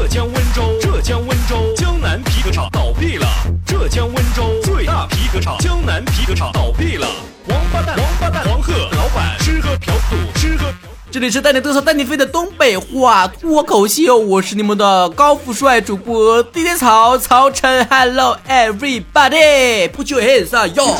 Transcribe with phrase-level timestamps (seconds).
[0.00, 3.26] 浙江温州，浙江温州江南皮革厂倒闭了。
[3.66, 7.06] 浙江温州最大皮革厂江南皮革厂倒闭了。
[7.48, 10.64] 王八蛋，王八蛋，黄鹤老板吃喝嫖赌，吃喝。
[11.10, 20.96] 这里是带你嘚瑟带你飞的东北话脱口秀，我是你们的高富帅主播地天曹曹晨，Hello everybody，put your hands up yo！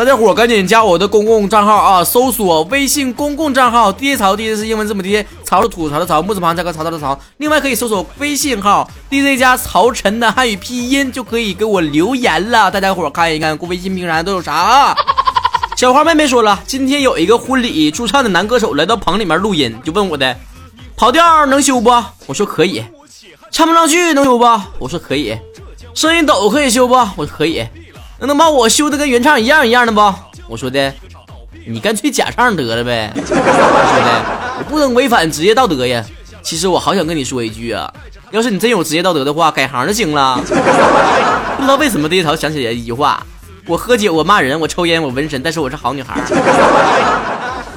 [0.00, 7.20] 大家伙赶紧加我的公共账号啊，搜索微信公共账号 DJ 曹，DJ 是英文字母 D，曹是吐槽的曹，木字旁加个曹操的曹。
[7.36, 12.70] 另外可以搜索微信号 DJ 加曹晨的汉语拼音，就可以给我留言了。
[12.70, 14.96] 大家伙看一看，过微信平台都有啥啊？
[15.76, 20.34] 小花妹妹说了，今天有一个婚礼驻唱的男歌手来到棚里面录音，就问我的
[20.96, 21.90] 跑调能修不？
[22.26, 22.82] 我说可以。
[23.50, 24.46] 唱不上去能修不？
[24.78, 25.36] 我说可以。
[25.92, 26.94] 声音抖可以修不？
[27.16, 27.66] 我说可以。
[28.20, 30.14] 那能把我修的跟原唱一样一样的不？
[30.46, 30.92] 我说的，
[31.66, 33.10] 你干脆假唱得了呗。
[33.16, 34.22] 我说的，
[34.58, 36.04] 我不能违反职业道德呀。
[36.42, 37.90] 其实我好想跟你说一句啊，
[38.30, 40.38] 要是你真有职业道德的话，改行就行了。
[41.56, 43.26] 不知道为什么这一条想起来一句话。
[43.66, 46.20] 我喝酒，我骂人，我抽烟，我纹身，但是我是好女孩。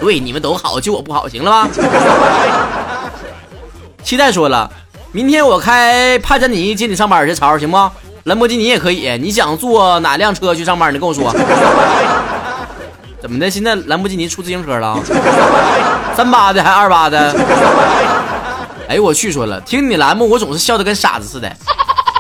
[0.02, 1.70] 对，你们都好，就我不好，行了吧？
[4.04, 4.70] 期待说了，
[5.12, 7.78] 明天我开帕加尼接你上班去，曹行不？
[8.24, 10.94] 兰博基尼也可以，你想坐哪辆车去上班？
[10.94, 11.30] 你跟我说。
[13.22, 13.50] 怎么的？
[13.50, 14.98] 现在兰博基尼出自行车了？
[16.16, 17.36] 三八的还二八的？
[18.88, 19.32] 哎呦我去！
[19.32, 21.52] 说了，听你栏目，我总是笑得跟傻子似的。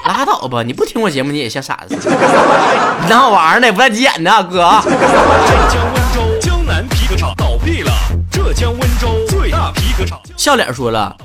[0.05, 0.61] 拉倒吧！
[0.61, 1.95] 你不听我节目，你也像傻子。
[1.95, 3.71] 你当好玩呢？
[3.71, 4.81] 不带急眼的，哥。
[4.83, 4.91] 浙
[5.69, 7.91] 江温州江南皮革厂倒闭了。
[8.29, 10.19] 浙江温州最大皮革厂。
[10.35, 11.15] 笑脸说了，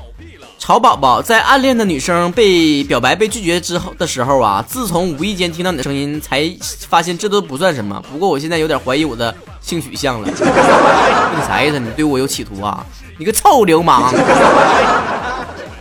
[0.69, 6.45] 曹宝宝在暗恋的女生被表白被拒绝之后的时候啊，自从无意间听到你的声音，才
[6.91, 7.99] 发现这都不算什么。
[8.13, 10.29] 不过我现在有点怀疑我的性取向了。
[10.29, 11.79] 你啥意思？
[11.79, 12.85] 你对我有企图啊？
[13.17, 14.13] 你个臭流氓！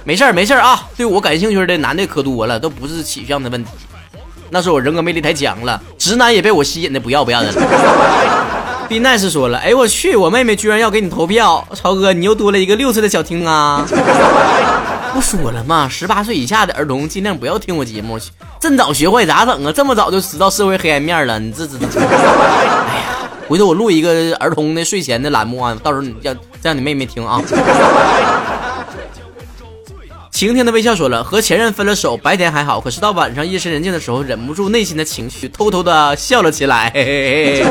[0.05, 0.87] 没事儿，没事儿啊！
[0.95, 3.71] 对我感兴趣的男的可多了，都不是取向的问题，
[4.51, 8.56] 那是我人格魅力太强了，直男也被我吸引的不要不要的了。
[8.87, 13.85] B nice 说了，哎我去，我妹妹居然要给你投票，超哥你又多了一个六岁的小听啊！
[15.13, 15.89] 不说了吗？
[15.89, 18.17] 十八岁以下的儿童尽量不要听我节目，
[18.61, 19.71] 趁早学坏咋整啊？
[19.73, 21.99] 这么早就知道社会黑暗面了，你这这这……
[21.99, 27.41] 哎呀，回头我录一个儿童的睡前的栏目啊，到时候你让让你妹妹听啊。
[30.31, 36.91] 晴天的微笑说了，和前任分了手，白天还好，可是到晚上夜深人静的时候，忍不住内心的情绪，偷偷的笑了起来。
[36.93, 37.65] 嘿嘿嘿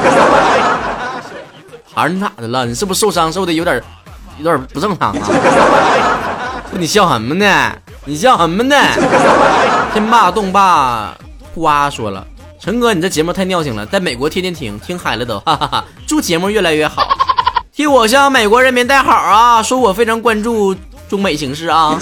[1.96, 2.66] 孩儿，你咋的了？
[2.66, 3.82] 你是不是受伤，受的有点，
[4.36, 5.28] 有点不正常啊？
[6.72, 7.72] 你笑什么呢？
[8.04, 8.76] 你笑什么呢？
[9.94, 11.16] 天霸动霸
[11.54, 12.22] 瓜说了，
[12.60, 15.84] 陈哥，你这节目太尿性了，在美国天天听，听嗨了都，哈哈哈！
[16.06, 17.02] 祝节目越来越好，
[17.72, 19.62] 替我向美国人民带好啊！
[19.62, 20.76] 说我非常关注。
[21.08, 21.98] 中美形势啊！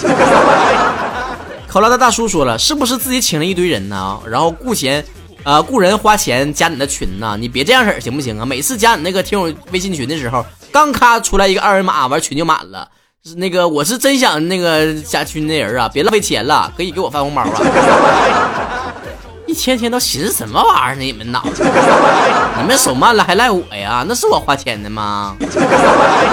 [1.69, 4.19] 考拉的大叔说了，是不是自己请了一堆人呢？
[4.27, 5.05] 然后顾贤，
[5.45, 7.37] 呃，雇人花钱加你的群呢？
[7.39, 8.43] 你别这样式儿行不行啊？
[8.43, 12.89] 每次加你那个听友微信群的时候，刚咔出来一个二维码，完群就满了。
[13.37, 17.61] 那个我是真想那个加群的人啊，别浪费钱了，可以给我发红包啊！
[19.45, 21.01] 一天天都寻思什么玩意儿呢？
[21.03, 21.63] 你们脑子？
[22.59, 24.03] 你们手慢了还赖我呀？
[24.07, 25.35] 那是我花钱的吗？
[25.39, 25.59] 不知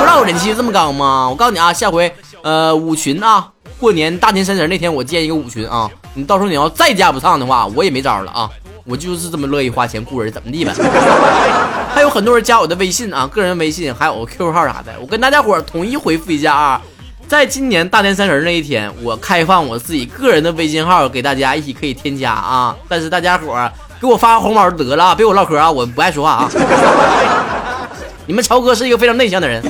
[0.06, 1.28] 道我人气这么高吗？
[1.28, 2.10] 我告诉你啊，下回。
[2.42, 3.46] 呃，舞群啊，
[3.78, 8.50] 过年大年三十那天我建一个舞群啊，你到时候你要再加不上的话，我也没招了啊，
[8.84, 10.72] 我就是这么乐意花钱雇人，怎么地吧？
[11.94, 16.82] 还有很多人加我的微信啊，个人微信还有 QQ 号啥的，我跟大家伙统一回复一下啊，
[17.28, 23.70] 在今年大年三十那一天，我开放我自己个人的微信号给大家一起可以添加啊，但是大家伙
[24.00, 26.50] 给我发个红包就得了啊，别我唠嗑啊，我不爱说话啊。
[28.26, 29.62] 你们超哥是一个非常内向的人。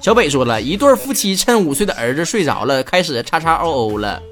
[0.00, 4.22] 小北说了一对夫妻趁五岁的儿子睡着了，开始叉叉哦哦了，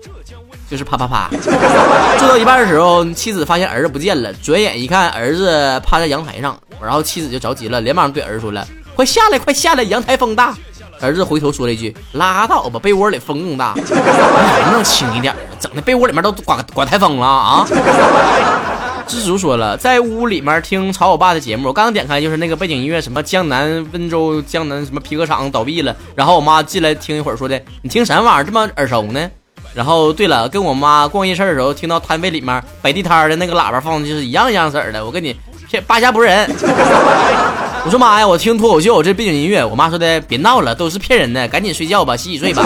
[0.70, 1.28] 就是啪啪啪。
[2.18, 10.54] 做到一半的时候，妻子发现儿子不见了，转眼一看儿子趴在阳台上，然后妻子就着急了，连忙对儿子说了：“快下来，快下来，阳台风大。”
[10.98, 15.34] 儿子回头说了一句：“拉倒吧，被窝里风更大，能不能轻一点？
[15.60, 17.66] 整的被窝里面都刮刮台风了啊！”
[19.06, 29.30] 知足说了，在屋里面听曹我爸的节目，我刚点开就是那个背景音乐，什么江南温州江南什么皮革厂倒闭了，然后我妈进来听一会儿，说的你听什么玩意儿这么耳熟呢？
[29.76, 35.36] 然后对了，跟我妈逛夜市的时候听到摊位里面摆地摊的那个喇叭放的就是一样一样色的，我跟你
[35.68, 36.48] 骗八家不人。
[37.84, 42.64] 我说妈呀，我听脱口秀这背景音乐，我妈说的别闹了，都是骗人的，赶紧睡觉吧，洗洗睡吧。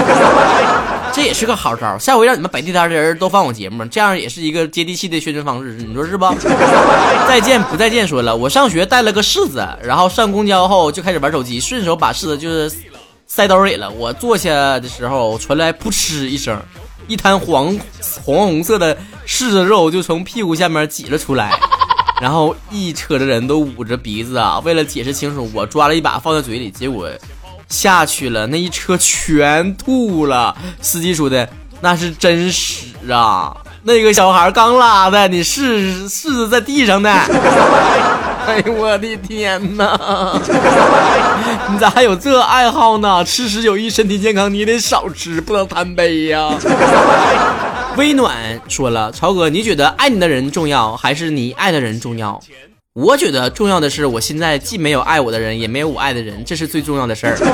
[1.13, 6.25] 这也是个好招，下回让你们摆地摊的人都放我节目，这样也是一个接地气的宣传方式，你说是不？
[7.27, 12.73] 再见不再见，说了，我上学带了个柿子，然后上公交后就开始玩手机，顺手把柿子就是
[13.27, 13.91] 塞兜里了。
[13.91, 14.49] 我坐下
[14.79, 16.57] 的时候，传来噗嗤一声，
[17.11, 17.77] 一滩黄
[18.25, 18.97] 黄红色的
[19.27, 21.59] 柿子肉就从屁股下面挤了出来，
[22.23, 24.61] 然后一车的人都捂着鼻子啊。
[24.61, 27.11] 为了解释清楚，我抓了一把放在嘴里，结果
[27.69, 30.57] 下去了，那一车全吐了。
[30.81, 31.49] 司机说的
[31.81, 33.57] 那是真屎啊！
[33.83, 37.11] 那个小孩刚拉的，你试试试在地上的。
[38.47, 40.41] 哎呦我的天哪！
[41.71, 43.25] 你咋还有这爱好呢？
[43.25, 46.51] 吃食有益，身体健康，你得少吃，不能贪杯呀。
[47.97, 52.41] 微暖说了，曹哥，你觉得爱你的人重要，还是你爱的人重要？
[52.95, 57.37] 我觉得重要的是，我现在既没有爱我的人，也没有我爱的人，这是最重要的事儿。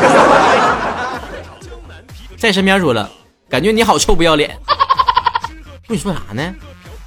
[2.38, 3.10] 在身边说了，
[3.50, 4.56] 感觉你好臭不要脸。
[5.86, 6.54] 不，你说啥呢？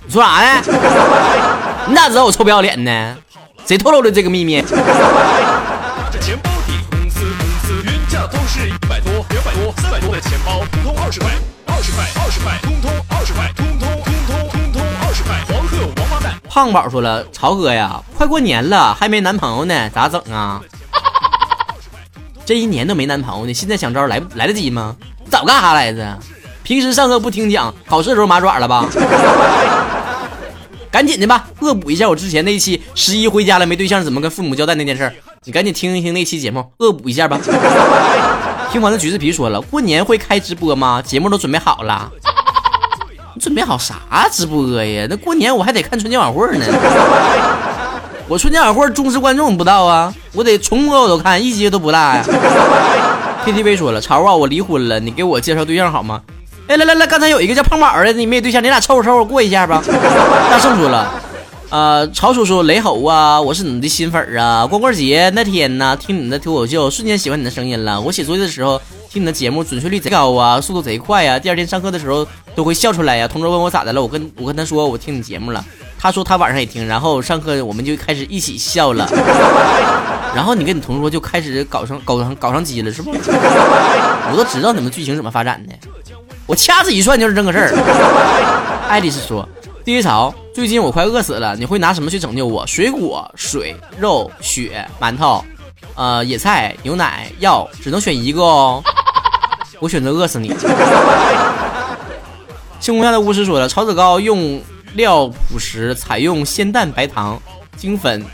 [0.05, 0.61] 你说啥呢？
[1.87, 3.17] 你咋知道我臭不要脸呢？
[3.69, 4.63] 谁透露的这个秘密？
[16.49, 20.59] 胖宝说了，曹哥呀，快过年了，还没男朋友呢，咋整啊？
[22.43, 24.95] 这一年都没男朋友呢，现在想招来来得及吗？
[25.29, 26.17] 早干啥来着？
[26.63, 28.87] 平时上课不听讲，考试的时候麻爪了吧？
[30.91, 35.11] 赶紧的吧，恶补一下我之前那一期十一回家了没对象怎么跟父母交代那件事
[35.43, 37.39] 你赶紧听一听那期节目，恶补一下吧。
[38.71, 41.01] 听完了橘子皮说了，过年会开直播吗？
[41.01, 42.11] 节目都准备好了。
[43.35, 45.07] 你准备好啥直播呀？
[45.09, 46.65] 那过年我还得看春节晚会呢。
[48.27, 52.23] 我春节晚会忠实观众不到啊，我得重播我都看，一集都不落呀。
[53.45, 56.21] KTV 说了，潮啊，我离婚了，你给我介绍对象好吗？
[56.69, 59.81] 哎，来来来，刚才有一个叫胖宝的，你没对象，你俩凑合凑合过一下吧。
[60.51, 61.11] 大圣说了，
[61.71, 64.67] 呃，曹叔叔雷猴啊，我是你的新粉啊。
[64.67, 67.99] 光棍节那天呢，听你的脱口秀，瞬间喜欢你的声音了。
[67.99, 68.79] 我写作业的时候
[69.09, 71.39] 听你的节目，准确率贼高啊，速度贼快呀。
[71.39, 73.27] 第二天上课的时候都会笑出来呀。
[73.27, 75.65] 同桌问我咋的了，我跟我跟他说我听你节目了，
[75.97, 79.09] 他说他晚上也听，然后上课我们就开始一起笑了。
[80.35, 83.09] 然后你跟你同桌就开始搞上搞上搞上机了，是不？
[83.09, 85.73] 我都知道你们剧情怎么发展的。
[86.49, 87.69] 我掐指一算就是这个事儿。
[88.89, 89.47] 爱丽丝说
[89.85, 92.65] ：“第一槽，最近我快饿死了，你会拿什么去拯救我？
[92.65, 95.45] 水果、水、肉、血、馒头，
[95.93, 98.83] 呃，野菜、牛奶、药，只能选一个哦。
[99.79, 100.51] 我选择饿死你。
[102.81, 104.59] ”星空下的巫师说了：“草籽糕用
[104.95, 107.39] 料朴实，采用鲜蛋白糖、
[107.77, 108.25] 精粉、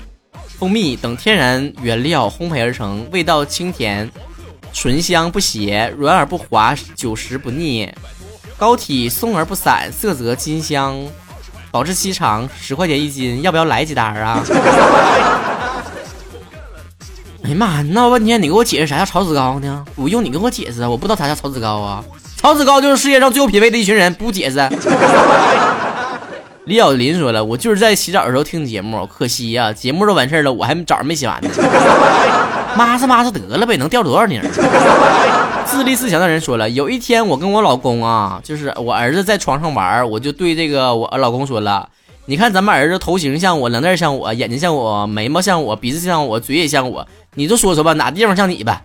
[0.57, 4.09] 蜂蜜等天然原料烘焙而成，味道清甜。”
[4.75, 7.89] 醇香不邪，软而不滑，久食不腻，
[8.57, 11.01] 膏体松而不散，色泽金香，
[11.71, 14.43] 保质期长，十块钱一斤，要不要来几单啊？
[17.43, 19.85] 哎呀妈，闹半天你给我解释啥叫草子糕呢？
[19.95, 22.03] 不用你给我解释，我不知道啥叫草子糕啊。
[22.35, 24.57] 草子糕就是世界上最有品位的一群人，不解释。
[26.65, 31.49] 李小林说了，我就是在洗澡的时候听节目，可惜呀，节目都完事了，我还澡没洗完呢。
[32.75, 34.39] 抹擦抹擦得了呗，能掉多少泥？
[35.65, 41.89] 自立自强的人说了，有一天我跟我老公啊，就是我儿子在床上玩，我就对这个我老公说了，
[42.25, 48.83] 你看咱们儿子头型像我，冷字像我，眼睛像我，眉毛像我，鼻子像我，嘴也像我，你就说说吧，哪地方像你吧？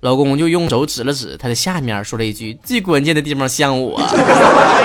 [0.00, 4.00] 老公就用手指了指他的下面，说了一句最关键的地方像我，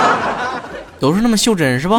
[0.99, 1.95] 都是那么袖珍是不？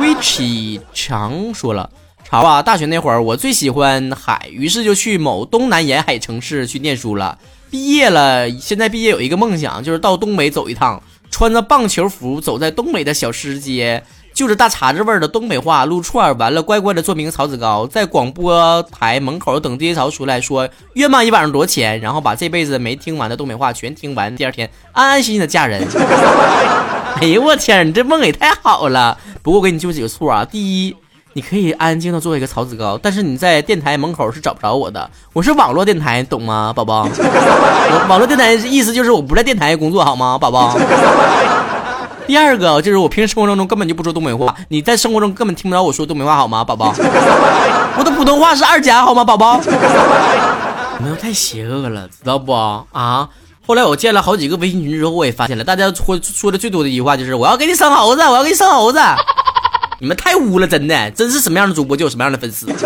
[0.00, 1.88] 威奇强说了。
[2.34, 7.38] 好吧，大学那会儿我最喜欢海，于是就去某东南沿海城市去念书了。
[7.70, 11.00] 毕业了，现在毕业有一个梦想，就是到东北走一趟，
[11.30, 14.02] 穿着棒球服走在东北的小吃街，
[14.34, 25.86] 就着大碴子味儿的东北话撸串，完了乖乖的做名草子糕，在广播台门口等爹曹出来说约嘛一晚上多少钱，然后把这辈子没听完的东北话全听完，第二天安安心心的嫁人。
[27.22, 29.16] 哎呦我天，你这梦也太好了！
[29.40, 30.96] 不过我给你纠几个错啊，第一。
[31.36, 37.08] 你可以安静的做一个草子糕，但是你在电台门口是找不着我的，我是网络电台，懂吗，宝宝？
[38.08, 40.78] 网络电台意思就是我不在电台工作，好吗，宝宝？
[42.28, 46.94] 第二个就是我平时生活当中根本就不说东北话，你在生活中根本听不着我说东北话，好吗，宝宝？
[47.98, 49.60] 我的普通话是二甲，好吗，宝宝？
[51.00, 53.28] 你们太邪恶了，知道不啊？
[53.66, 59.00] 后来我建了好几个微信群之后，我也发现了，大家说说的最多的一句话就是我要给你生猴子，我要给你生猴子。
[60.00, 62.66] 你们太污了，真的，真是什么样的主播就有什么样的粉丝。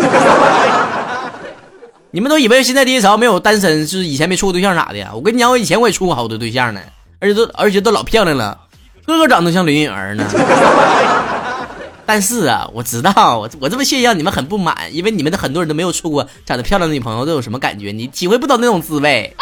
[2.11, 5.07] 你们都以为现在第一潮没有单身，就是以前没处过对象啥的？
[5.13, 6.81] 我跟你讲，我以前我也处过好多对象呢，
[7.19, 8.57] 而且都而且都老漂亮了，
[9.05, 10.25] 个个长得像林允儿呢。
[12.05, 19.35] 但是啊，我知道我我这么炫耀你们很不满，因为你们的很多人都没有处过长得漂亮的女朋友都有什么感觉，你体会不到那种滋味。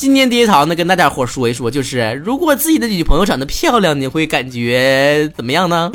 [0.00, 5.92] 今天第一堂呢，跟大家伙说一说，就是如果自己的女朋友长得漂亮，你会感觉怎么样呢？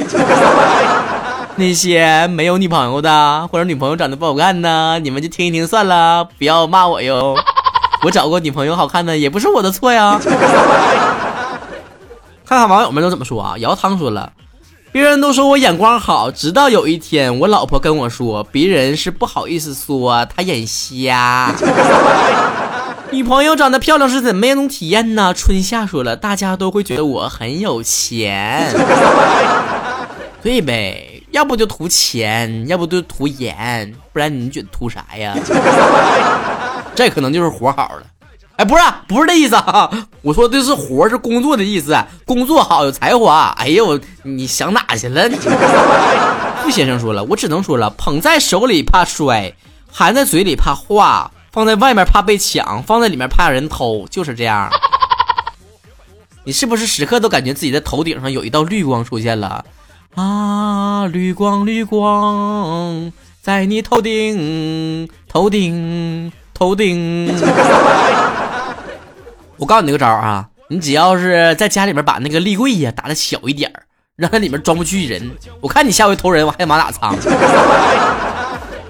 [1.58, 7.36] 那些没有女朋友的，或者女朋友长得不好看呢，你们就听一听算了，不要骂我哟。
[8.06, 10.22] 我找过女朋友好看的，也不是我的错呀。
[12.46, 13.58] 看看网友们都怎么说啊？
[13.58, 14.34] 姚汤说了，
[14.92, 21.52] 别人都说我眼光好，直到有一天我老婆跟我说，别人是不好意思说她眼瞎。
[23.16, 25.34] 女朋友长得漂亮是怎么样一种体验呢？
[25.34, 28.70] 春夏说了，大家都会觉得我很有钱，
[30.44, 31.24] 对呗？
[31.32, 35.34] 要不就图钱，要不就图颜，不然你觉得图啥呀？
[36.94, 38.04] 这可能就是活好了。
[38.58, 39.90] 哎，不是，不是这意思啊！
[40.22, 41.98] 我说的是活，是工作的意思。
[42.26, 43.56] 工作好，有才华。
[43.58, 45.30] 哎呦，你想哪去了？
[46.64, 49.54] 傅先生说了，我只能说了，捧在手里怕摔，
[49.90, 51.32] 含在嘴里怕化。
[51.56, 54.70] 放在外面怕被抢，放在里面怕人偷，就是这样。
[56.44, 59.64] 你是不是时刻都感觉自己的头顶上有一道绿光出现了？
[60.16, 63.10] 啊，绿光绿光，
[63.42, 67.34] 在你头顶，头顶，头顶。
[69.56, 73.72] 我告诉你个招啊，你只要是在家里面把那个立柜呀打的小一点
[74.18, 75.32] 让它里面装不去人，
[75.62, 77.16] 我看你下回偷人我还马打仓。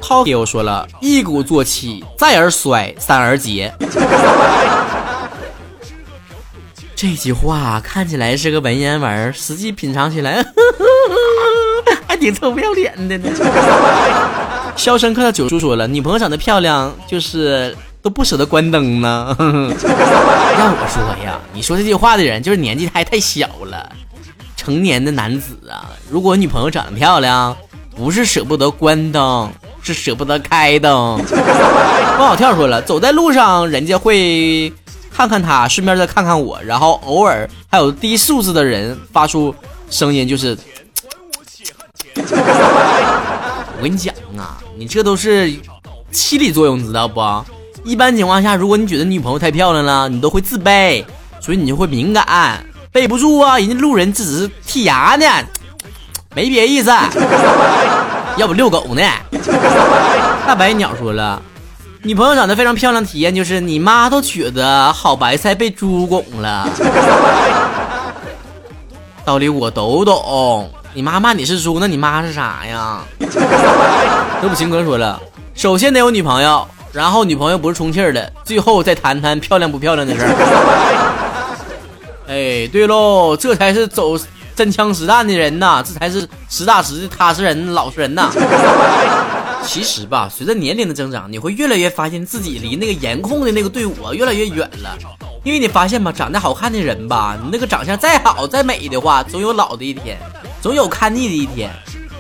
[0.08, 3.74] 涛给我说了一鼓作气，再而衰，三而竭。
[6.96, 10.46] 这句话看起来是个文言文，实际品尝起来
[12.08, 13.32] 还挺臭不要脸的呢。
[14.76, 19.36] 肖申克的九叔说了，女朋友长得漂亮，就是都不舍得关灯呢。
[19.40, 23.92] 要我说呀，你说这句话的人就是年纪还太小了。
[24.56, 27.58] 成年的男子啊，如果女朋友长得漂亮，
[27.96, 29.52] 不是舍不得关灯。
[29.86, 31.22] 是舍不得开灯。
[32.18, 34.74] 汪小跳说了，走在路上，人家会
[35.14, 39.54] 看看他，顺便再看看我，然后偶尔还有低素质的人发出
[39.90, 40.58] 声音，就是。
[43.78, 45.54] 我跟你讲啊，你这都是
[46.10, 47.22] 心理作用，你知道不？
[47.84, 51.04] 一般情况下，如果你觉得女朋友太漂亮了，你都会自卑，
[51.40, 53.60] 所以你就会敏感，背不住啊。
[53.60, 55.26] 人家路人只是剔牙呢，
[56.34, 56.90] 没别意思。
[58.38, 59.02] 要不遛狗呢？
[60.46, 61.42] 大白鸟说了，
[62.04, 66.70] 女朋友长得非常漂亮，体验就是你妈都觉得好白菜被猪拱了。
[69.24, 73.00] 道理我都懂，你妈骂你是猪，那你妈是啥呀？
[74.42, 75.20] 这不秦哥说了，
[75.56, 80.30] 首先得有女朋友，然后女朋友不是充气的，最后再谈谈漂亮不漂亮的事儿。
[82.28, 84.18] 哎，对喽，这才是走。
[84.56, 88.32] 真枪实弹的人呐，这才是实打实的踏实人、老实人呐。
[89.68, 94.96] 其实吧，随着年龄的增长，你会越来越发现自己离那个颜控的那个队伍啊越来越远了。
[95.44, 100.18] 因为你发现吧，长得好看的人吧，你那个长相再好再美的话，总有老的一天，
[100.62, 101.72] 总有看腻的一天。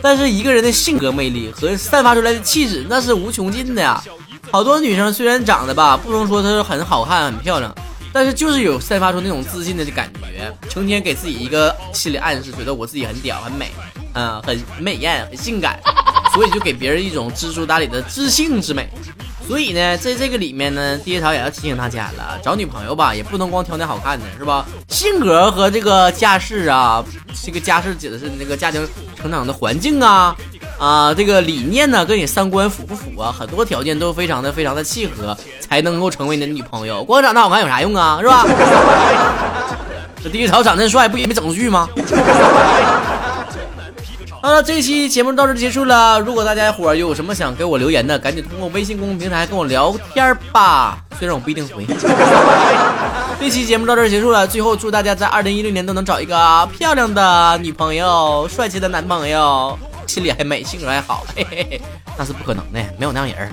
[0.01, 4.03] 但是一个人的性格魅力和散发出来的气质，那是无穷尽的呀。
[4.51, 7.73] 好多女生虽然长得吧，不能说她是很好看、很漂亮。
[8.15, 13.69] 但是就是有散发出那种自信的感觉，成天给自己一个心理暗示，觉得我自己很屌、很美，
[14.13, 15.77] 嗯，很美艳、很性感，
[16.33, 18.87] 所以就给别人一种知书达理的自信之美。
[19.45, 24.65] 所以呢，在这个里面呢，爹潮也要提醒大家了，找女朋友吧，也不能光挑那好看的，是吧？
[24.87, 27.03] 性格和这个家世啊，
[27.43, 30.33] 这个家世指的是那个家庭成长的环境啊。
[30.77, 33.31] 啊，这个理念呢，跟你三观符不符啊？
[33.31, 37.03] 很多条件都非常的非常的契合，才能够成为你的女朋友。
[37.03, 38.19] 光长得好看有啥用啊？
[38.21, 38.45] 是吧？
[40.23, 41.87] 这第一潮长得帅，不也没整出去吗？
[44.41, 46.19] 好了，这期节目到这结束了。
[46.19, 50.99] 如果大家伙儿有什么想给我留言的，赶紧通过微信公众平台跟我聊天吧。
[51.17, 51.85] 虽然我不一定回。
[53.39, 54.45] 这期节目到这结束了。
[54.45, 59.79] 最后祝大家在二零一六年都能找一个漂亮的女朋友，帅气的男朋友。
[60.07, 61.81] 心里还美，性格还好，嘿嘿嘿，
[62.17, 63.51] 那是不可能的，没有那样人。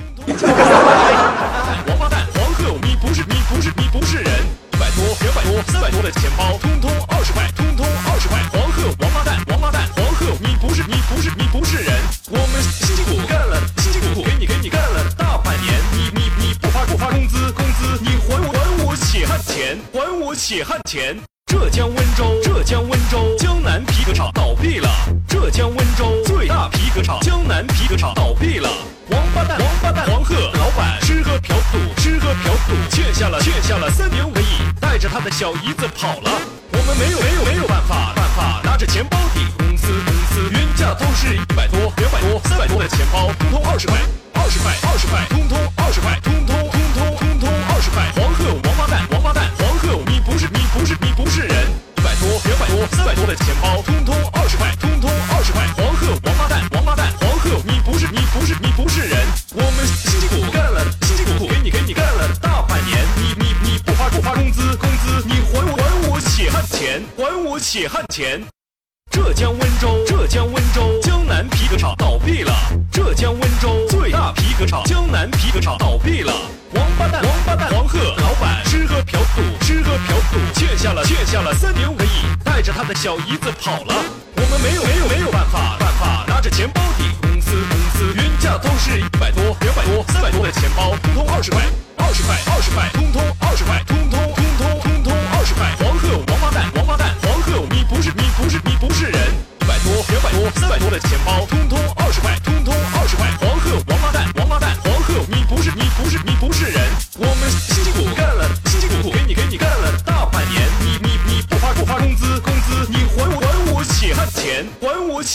[1.89, 4.31] 王八蛋，黄鹤，你不是你不是你不是人，
[4.73, 8.39] 一百多、两百多、三百多的钱包，通通二十块，通通二十块。
[8.53, 11.95] 黄鹤，王八蛋，王八蛋，黄鹤，你不是你不是你不是人。
[12.31, 21.17] 我们辛辛苦苦干了，辛辛苦苦给你给你干了大半年，你你你不发不发工资工资，你还我还我血汗钱，还我血汗钱。
[21.47, 24.89] 浙江温州，浙江温州江南皮革厂倒闭了。
[25.29, 26.23] 浙江温州
[27.03, 28.69] 江南皮革厂倒闭了，
[29.11, 34.47] 王八蛋，王八蛋，黄鹤老板吃喝嫖赌，吃喝嫖赌，欠下了欠下了三牛个亿，
[34.81, 36.31] 带着他的小姨子跑了，
[36.73, 43.99] 我们没有没有没有办法办法，拿着钱包抵公司公司，原价都是一百多、两百多、三百多的钱包，通通二十块，
[44.35, 51.67] 二十块，二十块，通通二十块，通通通通通通二十块，黄鹤王八蛋王八蛋，黄鹤你不是你不是你不是人，
[51.99, 54.32] 一百多、两百多、三百多的钱包，通通。
[67.73, 68.39] 血汗钱。
[69.11, 72.53] 浙江温州，浙江温州江南皮革厂倒闭了。
[72.93, 76.35] 浙江温州最大皮革厂江南皮革厂倒闭了。
[76.75, 82.11] 王八蛋，王八蛋，黄鹤老板吃喝嫖赌，吃喝嫖赌，欠下了欠下了三点五个亿，
[82.45, 84.05] 带着他的小姨子跑了。
[84.37, 91.63] 我们没有没有没有办法办法，拿着钱包抵公司公司，原价都是一百多、两百多、三百多的钱包，通通二十块，
[91.97, 93.83] 二十块，二十块，通通二十块，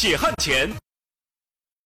[0.07, 0.87] 血汗钱。